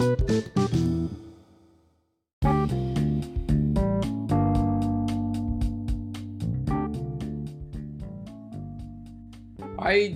Hai, 0.00 0.08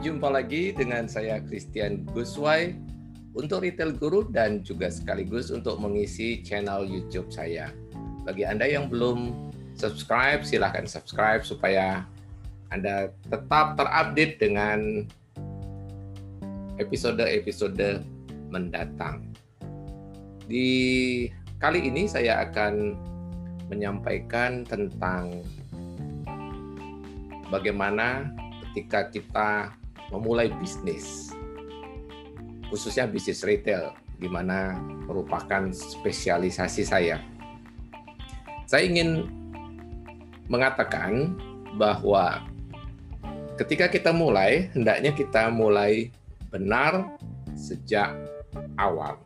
jumpa 0.00 0.32
lagi 0.32 0.72
dengan 0.72 1.04
saya 1.04 1.36
Christian 1.44 2.08
Guswai 2.16 2.72
untuk 3.36 3.60
Retail 3.60 3.92
Guru 3.92 4.32
dan 4.32 4.64
juga 4.64 4.88
sekaligus 4.88 5.52
untuk 5.52 5.76
mengisi 5.76 6.40
channel 6.40 6.88
YouTube 6.88 7.28
saya. 7.28 7.68
Bagi 8.24 8.48
Anda 8.48 8.64
yang 8.64 8.88
belum 8.88 9.36
subscribe, 9.76 10.48
silahkan 10.48 10.88
subscribe 10.88 11.44
supaya 11.44 12.08
Anda 12.72 13.12
tetap 13.28 13.76
terupdate 13.76 14.40
dengan 14.40 15.04
episode-episode 16.80 18.00
mendatang. 18.48 19.33
Di 20.44 20.68
kali 21.56 21.88
ini 21.88 22.04
saya 22.04 22.44
akan 22.44 22.92
menyampaikan 23.72 24.60
tentang 24.68 25.40
bagaimana 27.48 28.28
ketika 28.68 29.08
kita 29.08 29.50
memulai 30.12 30.52
bisnis, 30.60 31.32
khususnya 32.68 33.08
bisnis 33.08 33.40
retail, 33.40 33.96
di 34.20 34.28
mana 34.28 34.76
merupakan 35.08 35.72
spesialisasi 35.72 36.82
saya. 36.84 37.16
Saya 38.68 38.84
ingin 38.84 39.24
mengatakan 40.52 41.40
bahwa 41.80 42.44
ketika 43.56 43.88
kita 43.88 44.12
mulai, 44.12 44.68
hendaknya 44.76 45.16
kita 45.16 45.48
mulai 45.48 46.12
benar 46.52 47.16
sejak 47.56 48.12
awal. 48.76 49.23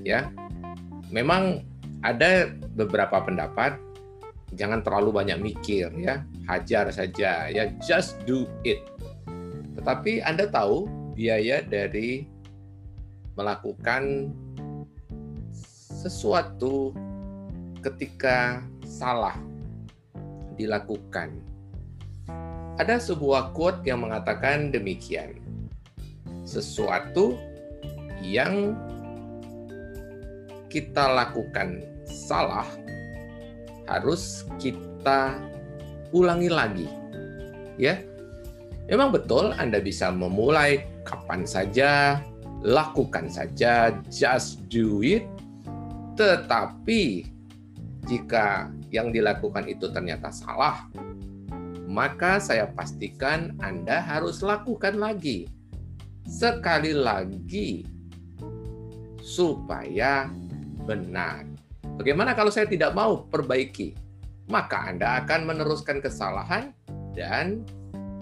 Ya, 0.00 0.32
memang 1.12 1.68
ada 2.00 2.48
beberapa 2.72 3.20
pendapat 3.20 3.76
jangan 4.56 4.84
terlalu 4.84 5.22
banyak 5.22 5.38
mikir 5.40 5.92
ya. 6.00 6.24
Hajar 6.48 6.88
saja 6.92 7.48
ya. 7.48 7.70
Just 7.84 8.20
do 8.24 8.48
it. 8.64 8.82
Tetapi 9.78 10.24
Anda 10.24 10.48
tahu 10.48 10.88
biaya 11.12 11.64
dari 11.64 12.26
melakukan 13.36 14.32
sesuatu 16.02 16.92
ketika 17.80 18.60
salah 18.84 19.36
dilakukan. 20.56 21.32
Ada 22.80 22.98
sebuah 22.98 23.52
quote 23.52 23.84
yang 23.84 24.04
mengatakan 24.04 24.72
demikian. 24.72 25.38
Sesuatu 26.42 27.38
yang 28.24 28.74
kita 30.72 31.04
lakukan 31.04 31.84
salah 32.08 32.64
harus 33.84 34.48
kita 34.56 35.36
ulangi 36.16 36.48
lagi. 36.48 36.88
Ya. 37.76 38.00
Memang 38.88 39.12
betul 39.12 39.52
Anda 39.60 39.84
bisa 39.84 40.08
memulai 40.08 40.88
kapan 41.04 41.44
saja, 41.44 42.24
lakukan 42.64 43.28
saja, 43.28 43.92
just 44.08 44.64
do 44.72 45.04
it. 45.04 45.28
Tetapi 46.16 47.28
jika 48.08 48.72
yang 48.88 49.12
dilakukan 49.12 49.68
itu 49.68 49.92
ternyata 49.92 50.32
salah, 50.32 50.88
maka 51.84 52.40
saya 52.40 52.64
pastikan 52.72 53.54
Anda 53.60 54.00
harus 54.00 54.40
lakukan 54.40 54.96
lagi. 54.96 55.46
Sekali 56.26 56.96
lagi 56.96 57.86
supaya 59.22 60.26
benar. 60.84 61.46
Bagaimana 61.98 62.32
kalau 62.32 62.50
saya 62.50 62.66
tidak 62.66 62.96
mau 62.96 63.26
perbaiki? 63.28 63.94
Maka 64.50 64.90
Anda 64.90 65.22
akan 65.22 65.46
meneruskan 65.46 66.02
kesalahan 66.02 66.74
dan 67.14 67.62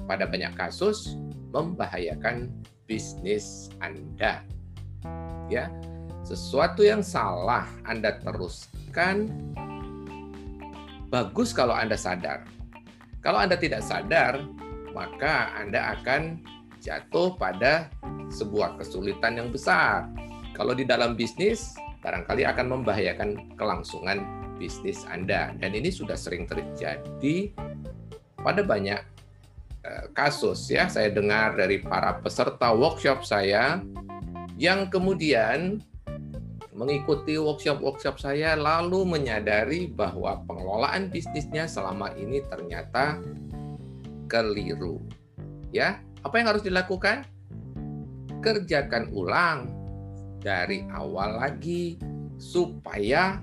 pada 0.04 0.26
banyak 0.26 0.52
kasus 0.58 1.16
membahayakan 1.54 2.50
bisnis 2.84 3.70
Anda. 3.78 4.42
Ya. 5.46 5.70
Sesuatu 6.20 6.84
yang 6.84 7.00
salah 7.00 7.64
Anda 7.88 8.20
teruskan 8.20 9.32
bagus 11.08 11.50
kalau 11.50 11.74
Anda 11.74 11.96
sadar. 11.96 12.44
Kalau 13.24 13.40
Anda 13.40 13.56
tidak 13.56 13.82
sadar, 13.82 14.40
maka 14.92 15.50
Anda 15.58 15.96
akan 15.98 16.40
jatuh 16.80 17.36
pada 17.36 17.90
sebuah 18.32 18.78
kesulitan 18.80 19.36
yang 19.36 19.48
besar. 19.50 20.08
Kalau 20.54 20.72
di 20.72 20.86
dalam 20.86 21.18
bisnis, 21.18 21.74
barangkali 22.00 22.48
akan 22.48 22.66
membahayakan 22.80 23.56
kelangsungan 23.60 24.24
bisnis 24.56 25.04
Anda. 25.08 25.52
Dan 25.56 25.76
ini 25.76 25.92
sudah 25.92 26.16
sering 26.16 26.48
terjadi 26.48 27.52
pada 28.40 28.64
banyak 28.64 29.00
eh, 29.84 30.04
kasus 30.16 30.68
ya. 30.68 30.88
Saya 30.88 31.12
dengar 31.12 31.56
dari 31.56 31.80
para 31.80 32.20
peserta 32.20 32.72
workshop 32.72 33.24
saya 33.24 33.84
yang 34.60 34.88
kemudian 34.92 35.80
mengikuti 36.76 37.36
workshop-workshop 37.36 38.16
saya 38.16 38.56
lalu 38.56 39.04
menyadari 39.04 39.84
bahwa 39.92 40.40
pengelolaan 40.48 41.12
bisnisnya 41.12 41.68
selama 41.68 42.12
ini 42.16 42.40
ternyata 42.48 43.20
keliru. 44.32 45.04
Ya, 45.76 46.00
apa 46.24 46.40
yang 46.40 46.56
harus 46.56 46.64
dilakukan? 46.64 47.28
Kerjakan 48.40 49.12
ulang 49.12 49.79
dari 50.40 50.88
awal 50.92 51.40
lagi 51.40 52.00
supaya 52.40 53.38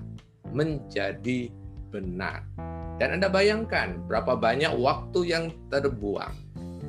menjadi 0.50 1.48
benar. 1.94 2.44
Dan 2.98 3.14
Anda 3.18 3.30
bayangkan 3.30 4.02
berapa 4.10 4.34
banyak 4.34 4.74
waktu 4.74 5.30
yang 5.30 5.44
terbuang. 5.70 6.34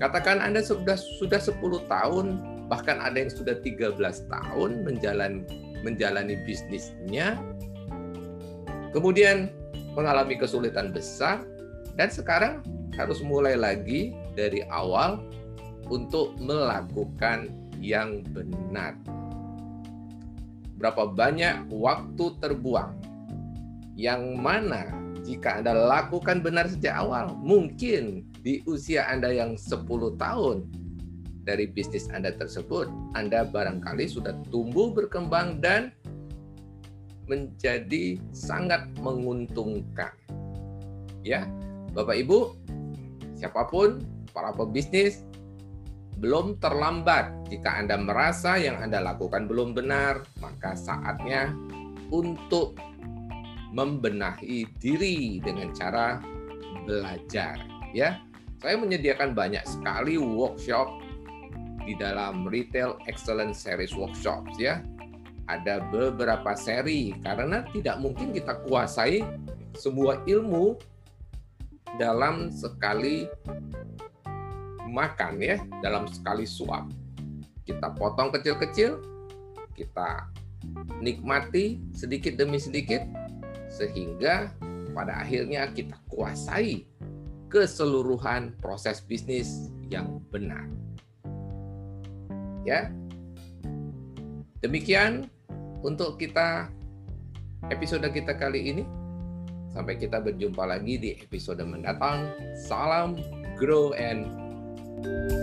Katakan 0.02 0.42
Anda 0.42 0.66
sudah 0.66 0.98
sudah 0.98 1.38
10 1.38 1.86
tahun, 1.86 2.26
bahkan 2.66 2.98
ada 2.98 3.22
yang 3.22 3.30
sudah 3.30 3.62
13 3.62 4.00
tahun 4.26 4.70
menjalani 4.82 5.46
menjalani 5.86 6.36
bisnisnya. 6.44 7.38
Kemudian 8.90 9.54
mengalami 9.94 10.34
kesulitan 10.34 10.90
besar 10.90 11.46
dan 11.94 12.10
sekarang 12.10 12.66
harus 12.98 13.22
mulai 13.22 13.54
lagi 13.54 14.18
dari 14.34 14.66
awal 14.74 15.22
untuk 15.94 16.34
melakukan 16.42 17.54
yang 17.80 18.26
benar 18.34 18.98
berapa 20.80 21.12
banyak 21.12 21.68
waktu 21.70 22.26
terbuang 22.40 22.96
yang 24.00 24.40
mana 24.40 24.88
jika 25.28 25.60
Anda 25.60 25.76
lakukan 25.76 26.42
benar 26.42 26.72
sejak 26.72 26.96
awal, 26.96 27.36
mungkin 27.38 28.26
di 28.42 28.64
usia 28.66 29.06
Anda 29.12 29.30
yang 29.30 29.60
10 29.60 29.86
tahun 30.16 30.66
dari 31.44 31.70
bisnis 31.70 32.10
Anda 32.10 32.34
tersebut, 32.34 32.90
Anda 33.14 33.46
barangkali 33.46 34.10
sudah 34.10 34.34
tumbuh 34.50 34.96
berkembang 34.96 35.62
dan 35.62 35.94
menjadi 37.30 38.18
sangat 38.34 38.90
menguntungkan. 38.98 40.16
Ya, 41.22 41.46
Bapak 41.94 42.26
Ibu, 42.26 42.58
siapa 43.38 43.70
pun 43.70 44.02
para 44.34 44.50
pebisnis 44.56 45.29
belum 46.20 46.60
terlambat. 46.60 47.48
Jika 47.48 47.80
Anda 47.80 47.96
merasa 47.96 48.60
yang 48.60 48.78
Anda 48.84 49.00
lakukan 49.00 49.48
belum 49.48 49.74
benar, 49.74 50.22
maka 50.44 50.76
saatnya 50.76 51.56
untuk 52.12 52.76
membenahi 53.72 54.68
diri 54.78 55.40
dengan 55.40 55.72
cara 55.72 56.20
belajar. 56.84 57.58
Ya, 57.96 58.22
saya 58.60 58.76
menyediakan 58.76 59.34
banyak 59.34 59.64
sekali 59.66 60.20
workshop 60.20 61.00
di 61.88 61.96
dalam 61.98 62.46
Retail 62.46 63.00
Excellence 63.08 63.64
Series 63.64 63.96
Workshops 63.96 64.60
ya. 64.60 64.84
Ada 65.50 65.82
beberapa 65.90 66.54
seri 66.54 67.18
karena 67.26 67.66
tidak 67.74 67.98
mungkin 67.98 68.30
kita 68.30 68.62
kuasai 68.70 69.26
semua 69.74 70.22
ilmu 70.30 70.78
dalam 71.98 72.54
sekali 72.54 73.26
makan 74.90 75.40
ya 75.40 75.58
dalam 75.86 76.10
sekali 76.10 76.50
suap. 76.50 76.90
Kita 77.64 77.94
potong 77.94 78.34
kecil-kecil, 78.34 78.98
kita 79.78 80.28
nikmati 81.00 81.80
sedikit 81.96 82.36
demi 82.36 82.60
sedikit 82.60 83.06
sehingga 83.70 84.52
pada 84.92 85.22
akhirnya 85.22 85.70
kita 85.72 85.96
kuasai 86.10 86.84
keseluruhan 87.48 88.54
proses 88.60 89.02
bisnis 89.02 89.72
yang 89.88 90.22
benar. 90.30 90.68
Ya. 92.68 92.94
Demikian 94.60 95.32
untuk 95.82 96.20
kita 96.20 96.68
episode 97.72 98.06
kita 98.12 98.36
kali 98.36 98.76
ini. 98.76 98.84
Sampai 99.70 100.02
kita 100.02 100.18
berjumpa 100.18 100.66
lagi 100.66 100.98
di 100.98 101.10
episode 101.22 101.62
mendatang. 101.62 102.34
Salam 102.66 103.16
grow 103.56 103.94
and 103.94 104.49
Thank 105.02 105.32
you. 105.32 105.39